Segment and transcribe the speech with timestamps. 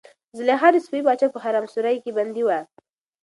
[0.37, 2.59] زلیخا د صفوي پاچا په حرمسرای کې بندي وه.